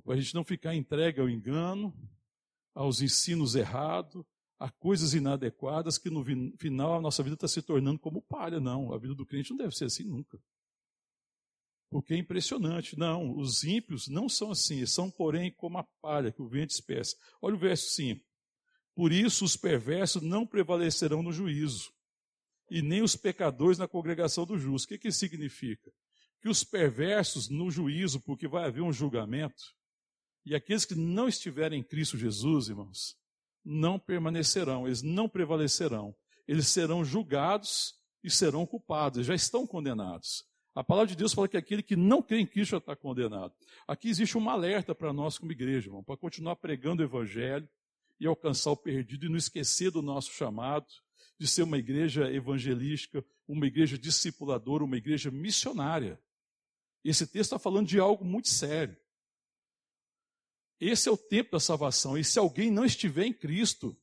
[0.00, 1.94] para a gente não ficar entregue ao engano,
[2.74, 4.24] aos ensinos errados,
[4.62, 6.24] a coisas inadequadas que no
[6.56, 8.60] final a nossa vida está se tornando como palha.
[8.60, 10.38] Não, a vida do crente não deve ser assim nunca.
[11.90, 12.96] Porque é impressionante.
[12.96, 17.16] Não, os ímpios não são assim, são, porém, como a palha que o vento dispersa.
[17.40, 18.24] Olha o verso 5.
[18.94, 21.92] Por isso os perversos não prevalecerão no juízo,
[22.70, 24.84] e nem os pecadores na congregação do justo.
[24.84, 25.90] O que, que significa?
[26.40, 29.64] Que os perversos no juízo, porque vai haver um julgamento,
[30.44, 33.16] e aqueles que não estiverem em Cristo Jesus, irmãos,
[33.64, 36.14] não permanecerão, eles não prevalecerão.
[36.46, 40.44] Eles serão julgados e serão culpados, já estão condenados.
[40.74, 43.52] A palavra de Deus fala que aquele que não crê em Cristo já está condenado.
[43.86, 47.68] Aqui existe um alerta para nós como igreja, irmão, para continuar pregando o evangelho
[48.18, 50.86] e alcançar o perdido e não esquecer do nosso chamado
[51.38, 56.18] de ser uma igreja evangelística, uma igreja discipuladora, uma igreja missionária.
[57.04, 58.96] Esse texto está falando de algo muito sério.
[60.84, 62.18] Esse é o tempo da salvação.
[62.18, 63.96] E se alguém não estiver em Cristo,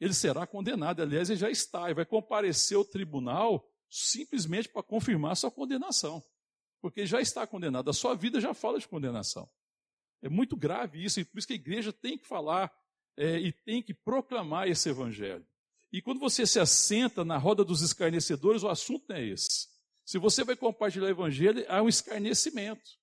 [0.00, 1.00] ele será condenado.
[1.00, 1.84] Aliás, ele já está.
[1.84, 6.20] Ele vai comparecer ao tribunal simplesmente para confirmar sua condenação.
[6.80, 7.88] Porque já está condenado.
[7.88, 9.48] A sua vida já fala de condenação.
[10.20, 11.20] É muito grave isso.
[11.20, 12.76] E por isso que a igreja tem que falar
[13.16, 15.46] é, e tem que proclamar esse evangelho.
[15.92, 19.68] E quando você se assenta na roda dos escarnecedores, o assunto não é esse.
[20.04, 22.97] Se você vai compartilhar o evangelho, há um escarnecimento.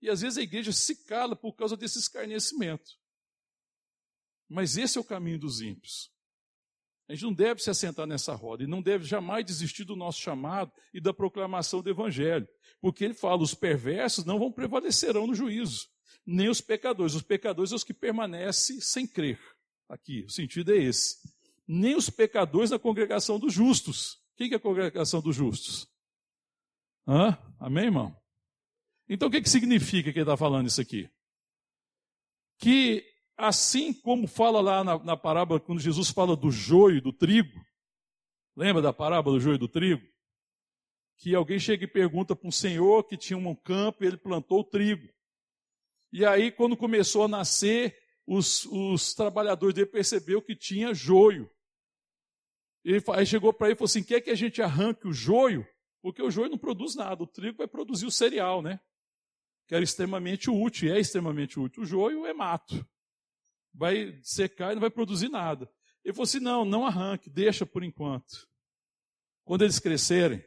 [0.00, 2.98] E às vezes a igreja se cala por causa desse escarnecimento.
[4.48, 6.10] Mas esse é o caminho dos ímpios.
[7.08, 10.20] A gente não deve se assentar nessa roda e não deve jamais desistir do nosso
[10.20, 12.48] chamado e da proclamação do Evangelho.
[12.80, 15.88] Porque ele fala: os perversos não vão prevalecerão no juízo,
[16.24, 17.14] nem os pecadores.
[17.14, 19.40] Os pecadores são os que permanecem sem crer.
[19.88, 21.16] Aqui, o sentido é esse.
[21.66, 24.20] Nem os pecadores na congregação dos justos.
[24.36, 25.88] Quem é a congregação dos justos?
[27.06, 27.36] Hã?
[27.58, 28.19] Amém, irmão?
[29.12, 31.10] Então o que, que significa que ele está falando isso aqui?
[32.60, 33.04] Que
[33.36, 37.60] assim como fala lá na, na parábola, quando Jesus fala do joio e do trigo,
[38.56, 40.06] lembra da parábola do joio e do trigo?
[41.18, 44.60] Que alguém chega e pergunta para um senhor que tinha um campo e ele plantou
[44.60, 45.12] o trigo.
[46.12, 51.50] E aí, quando começou a nascer, os, os trabalhadores dele percebeu que tinha joio.
[52.84, 55.66] Ele, aí chegou para ele e falou assim: quer que a gente arranque o joio?
[56.00, 58.80] Porque o joio não produz nada, o trigo vai produzir o cereal, né?
[59.70, 61.84] Que era extremamente útil, é extremamente útil.
[61.84, 62.84] O joio é mato.
[63.72, 65.70] Vai secar e não vai produzir nada.
[66.04, 68.48] Ele falou assim: não, não arranque, deixa por enquanto.
[69.44, 70.44] Quando eles crescerem,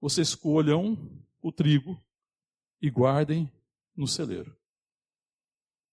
[0.00, 0.96] vocês colham
[1.42, 2.02] o trigo
[2.80, 3.52] e guardem
[3.94, 4.58] no celeiro.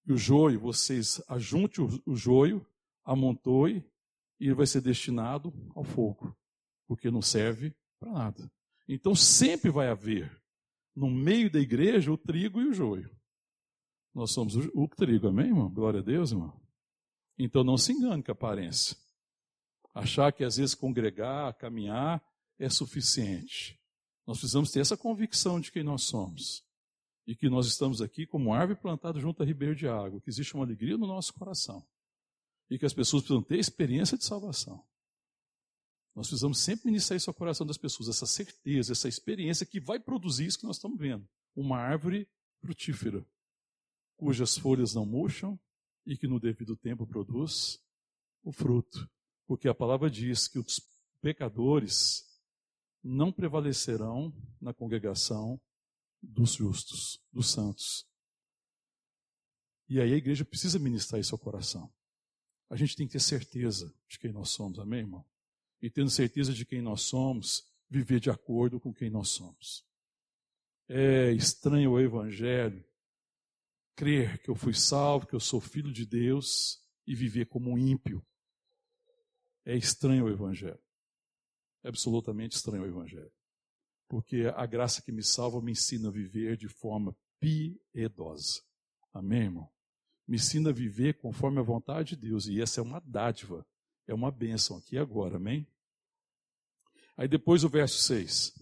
[0.08, 2.66] E o joio, vocês ajunte o joio,
[3.04, 3.86] amontoe
[4.40, 6.34] e ele vai ser destinado ao fogo,
[6.88, 8.50] porque não serve para nada.
[8.88, 10.41] Então sempre vai haver
[10.96, 13.16] no meio da igreja o trigo e o joio.
[14.14, 15.70] Nós somos o trigo, amém, irmão?
[15.70, 16.60] Glória a Deus, irmão.
[17.38, 18.98] Então não se engane com a aparência.
[19.94, 22.24] Achar que às vezes congregar, caminhar
[22.60, 23.80] é suficiente.
[24.26, 26.64] Nós precisamos ter essa convicção de quem nós somos.
[27.26, 30.54] E que nós estamos aqui como árvore plantada junto a ribeiro de água, que existe
[30.54, 31.86] uma alegria no nosso coração.
[32.70, 34.84] E que as pessoas precisam ter experiência de salvação.
[36.16, 40.00] Nós precisamos sempre ministrar isso ao coração das pessoas, essa certeza, essa experiência que vai
[40.00, 41.28] produzir isso que nós estamos vendo.
[41.56, 43.26] Uma árvore frutífera,
[44.18, 45.60] cujas folhas não murcham
[46.06, 47.80] e que no devido tempo produz
[48.44, 49.10] o fruto.
[49.48, 50.82] Porque a palavra diz que os
[51.22, 52.26] pecadores
[53.04, 55.60] não prevalecerão na congregação
[56.22, 58.06] dos justos, dos santos.
[59.88, 61.92] E aí a igreja precisa ministrar isso ao coração.
[62.70, 65.26] A gente tem que ter certeza de quem nós somos, amém, irmão?
[65.82, 69.86] E tendo certeza de quem nós somos, viver de acordo com quem nós somos.
[70.88, 72.84] É estranho o evangelho
[73.96, 77.78] crer que eu fui salvo, que eu sou filho de Deus e viver como um
[77.78, 78.26] ímpio.
[79.64, 80.80] É estranho o evangelho.
[81.84, 83.32] É absolutamente estranho o Evangelho.
[84.08, 88.62] Porque a graça que me salva me ensina a viver de forma piedosa.
[89.14, 89.70] Amém, irmão?
[90.28, 92.48] Me ensina a viver conforme a vontade de Deus.
[92.48, 93.66] E essa é uma dádiva,
[94.08, 95.68] é uma bênção aqui agora, amém?
[97.18, 98.54] Aí depois o verso 6.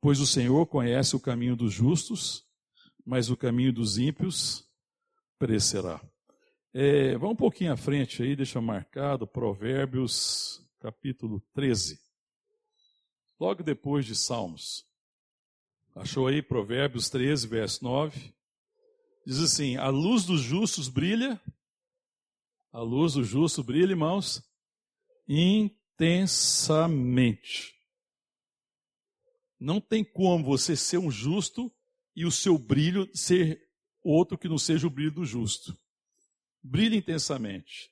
[0.00, 2.46] Pois o Senhor conhece o caminho dos justos,
[3.04, 4.68] mas o caminho dos ímpios
[5.38, 6.00] perecerá.
[6.72, 12.06] É, vamos um pouquinho à frente aí, deixa marcado, Provérbios capítulo 13
[13.38, 14.84] logo depois de Salmos.
[15.94, 18.34] Achou aí Provérbios 13, verso 9?
[19.26, 21.40] Diz assim: A luz dos justos brilha,
[22.76, 24.42] a luz do justo brilha, irmãos,
[25.26, 27.74] intensamente.
[29.58, 31.74] Não tem como você ser um justo
[32.14, 33.66] e o seu brilho ser
[34.04, 35.74] outro que não seja o brilho do justo.
[36.62, 37.90] Brilha intensamente.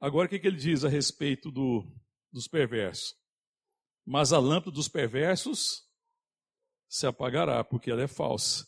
[0.00, 1.86] Agora, o que, que ele diz a respeito do,
[2.32, 3.14] dos perversos?
[4.10, 5.82] mas a lâmpada dos perversos
[6.88, 8.66] se apagará, porque ela é falsa.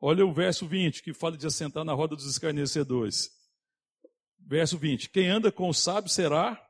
[0.00, 3.30] Olha o verso 20, que fala de assentar na roda dos escarnecedores.
[4.50, 6.60] Verso 20: Quem anda com o sábio será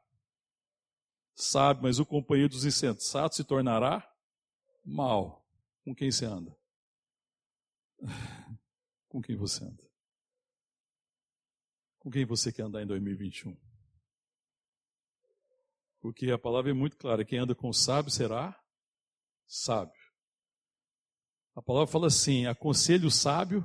[1.35, 4.07] sábio, mas o companheiro dos insensatos se tornará
[4.85, 5.49] mal.
[5.83, 6.55] Com quem você anda?
[9.09, 9.83] Com quem você anda?
[12.01, 13.59] Com quem você quer andar em 2021?
[16.01, 18.63] Porque a palavra é muito clara: quem anda com o sábio será
[19.47, 19.99] sábio.
[21.55, 23.65] A palavra fala assim: aconselhe o sábio,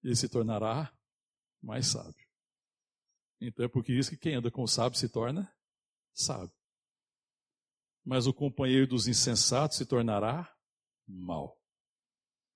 [0.00, 0.96] ele se tornará
[1.60, 2.21] mais sábio.
[3.46, 5.52] Então é porque isso que quem anda com o sábio se torna
[6.14, 6.54] sábio.
[8.04, 10.52] Mas o companheiro dos insensatos se tornará
[11.06, 11.58] mal.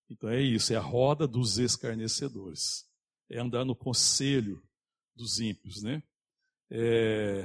[0.08, 2.88] Então é isso, é a roda dos escarnecedores.
[3.28, 4.62] É andar no conselho
[5.14, 6.02] dos ímpios, né?
[6.70, 7.44] É,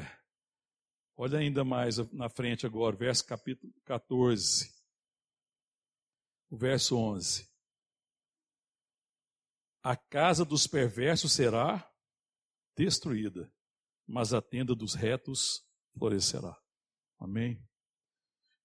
[1.23, 4.73] Olha ainda mais na frente agora, verso capítulo 14,
[6.49, 7.47] o verso 11.
[9.83, 11.90] A casa dos perversos será
[12.85, 13.51] destruída,
[14.07, 15.63] mas a tenda dos retos
[15.93, 16.57] florescerá.
[17.19, 17.61] Amém?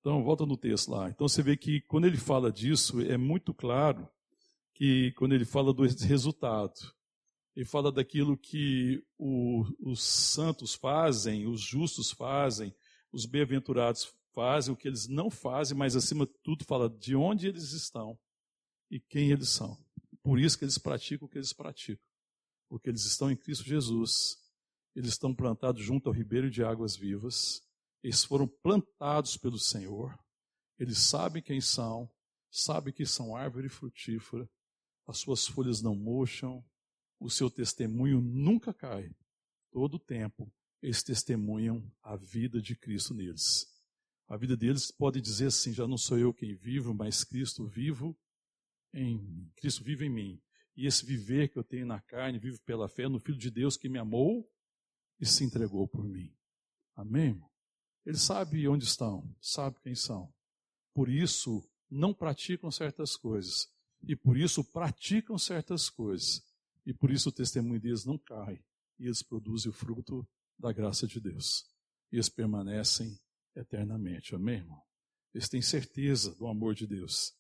[0.01, 1.11] Então, volta no texto lá.
[1.11, 4.09] Então, você vê que quando ele fala disso, é muito claro
[4.75, 6.75] que quando ele fala do resultado,
[7.55, 12.75] ele fala daquilo que o, os santos fazem, os justos fazem,
[13.13, 17.49] os bem-aventurados fazem, o que eles não fazem, mas acima de tudo fala de onde
[17.49, 18.19] eles estão
[18.91, 19.77] e quem eles são.
[20.23, 22.05] Por isso que eles praticam o que eles praticam.
[22.69, 24.37] Porque eles estão em Cristo Jesus.
[24.95, 27.63] Eles estão plantados junto ao ribeiro de águas vivas.
[28.03, 30.19] Eles foram plantados pelo Senhor.
[30.79, 32.11] Eles sabem quem são,
[32.51, 34.49] sabem que são árvore frutífera.
[35.07, 36.65] As suas folhas não murcham,
[37.19, 39.11] o seu testemunho nunca cai.
[39.71, 40.53] Todo o tempo
[40.83, 43.67] eles testemunham a vida de Cristo neles.
[44.29, 48.17] A vida deles pode dizer assim: já não sou eu quem vivo, mas Cristo vivo
[48.93, 49.51] em.
[49.57, 50.43] Cristo vive em mim.
[50.77, 53.77] E esse viver que eu tenho na carne, vivo pela fé no Filho de Deus
[53.77, 54.49] que me amou
[55.19, 56.35] e se entregou por mim.
[56.95, 57.43] Amém?
[58.05, 60.33] Eles sabem onde estão, sabem quem são.
[60.95, 63.69] Por isso, não praticam certas coisas.
[64.03, 66.45] E por isso praticam certas coisas
[66.87, 68.63] e por isso o testemunho deles não cai.
[68.99, 71.67] E eles produzem o fruto da graça de Deus.
[72.13, 73.19] E eles permanecem
[73.55, 74.35] eternamente.
[74.35, 74.81] Amém, irmão?
[75.35, 77.35] Eles têm certeza do amor de Deus.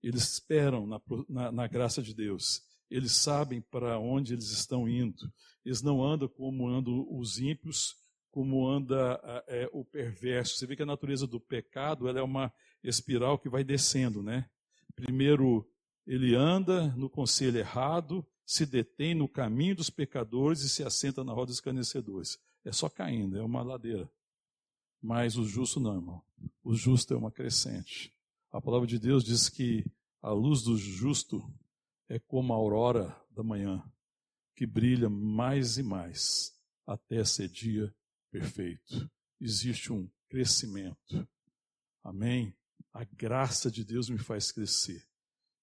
[0.00, 2.62] Eles esperam na, na, na graça de Deus.
[2.92, 5.32] Eles sabem para onde eles estão indo.
[5.64, 7.96] Eles não andam como andam os ímpios,
[8.30, 10.56] como anda é, o perverso.
[10.56, 12.52] Você vê que a natureza do pecado ela é uma
[12.84, 14.46] espiral que vai descendo, né?
[14.94, 15.66] Primeiro
[16.06, 21.32] ele anda no conselho errado, se detém no caminho dos pecadores e se assenta na
[21.32, 22.38] roda dos escarnecedores.
[22.62, 24.10] É só caindo, é uma ladeira.
[25.00, 26.22] Mas o justo não, irmão.
[26.62, 28.12] O justo é uma crescente.
[28.50, 29.82] A palavra de Deus diz que
[30.20, 31.42] a luz do justo
[32.12, 33.82] é como a aurora da manhã,
[34.54, 36.52] que brilha mais e mais
[36.86, 37.90] até ser dia
[38.30, 39.10] perfeito.
[39.40, 41.26] Existe um crescimento.
[42.04, 42.54] Amém?
[42.92, 45.08] A graça de Deus me faz crescer.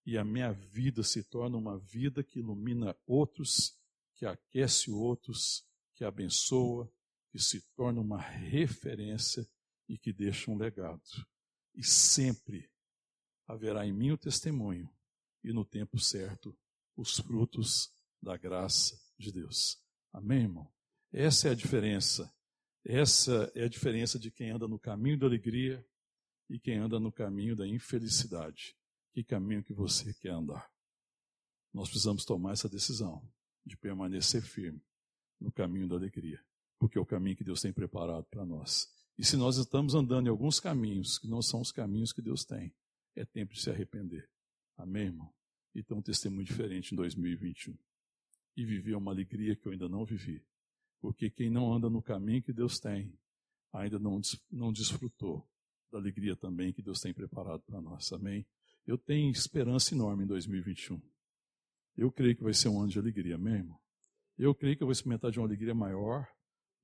[0.03, 3.77] E a minha vida se torna uma vida que ilumina outros,
[4.15, 6.91] que aquece outros, que abençoa,
[7.29, 9.47] que se torna uma referência
[9.87, 11.27] e que deixa um legado.
[11.75, 12.67] E sempre
[13.47, 14.89] haverá em mim o testemunho
[15.43, 16.57] e no tempo certo
[16.95, 17.89] os frutos
[18.21, 19.77] da graça de Deus.
[20.11, 20.71] Amém, irmão?
[21.11, 22.31] Essa é a diferença.
[22.85, 25.85] Essa é a diferença de quem anda no caminho da alegria
[26.49, 28.75] e quem anda no caminho da infelicidade.
[29.13, 30.69] Que caminho que você quer andar?
[31.73, 33.21] Nós precisamos tomar essa decisão
[33.65, 34.81] de permanecer firme
[35.39, 36.43] no caminho da alegria,
[36.79, 38.87] porque é o caminho que Deus tem preparado para nós.
[39.17, 42.43] E se nós estamos andando em alguns caminhos que não são os caminhos que Deus
[42.43, 42.73] tem,
[43.15, 44.29] é tempo de se arrepender.
[44.79, 45.31] Amém, irmão?
[45.75, 47.77] E ter um testemunho diferente em 2021.
[48.55, 50.41] E viver uma alegria que eu ainda não vivi.
[51.01, 53.13] Porque quem não anda no caminho que Deus tem,
[53.73, 54.19] ainda não,
[54.49, 55.47] não desfrutou
[55.91, 58.11] da alegria também que Deus tem preparado para nós.
[58.13, 58.45] Amém?
[58.87, 61.01] Eu tenho esperança enorme em 2021.
[61.97, 63.79] Eu creio que vai ser um ano de alegria, amém, irmão?
[64.37, 66.25] Eu creio que eu vou experimentar de uma alegria maior.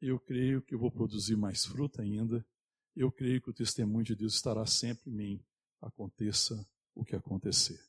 [0.01, 2.45] Eu creio que eu vou produzir mais fruta ainda.
[2.93, 5.45] Eu creio que o testemunho de Deus estará sempre em mim
[5.81, 7.79] aconteça o que acontecer.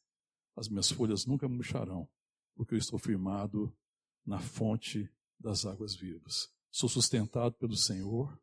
[0.57, 2.09] As minhas folhas nunca murcharão,
[2.55, 3.75] porque eu estou firmado
[4.25, 6.53] na fonte das águas vivas.
[6.71, 8.39] Sou sustentado pelo Senhor,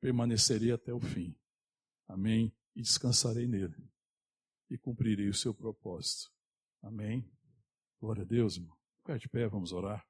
[0.00, 1.36] permanecerei até o fim.
[2.08, 2.52] Amém?
[2.74, 3.76] E descansarei nele.
[4.70, 6.32] E cumprirei o seu propósito.
[6.82, 7.30] Amém?
[8.00, 8.76] Glória a Deus, irmão.
[8.96, 10.06] Ficar de pé, vamos orar.